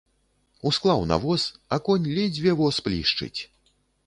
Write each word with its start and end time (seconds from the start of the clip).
Усклаў 0.69 1.03
на 1.11 1.19
воз, 1.25 1.45
а 1.77 1.79
конь 1.89 2.09
ледзьве 2.17 2.55
воз 2.63 2.81
плішчыць. 2.89 3.39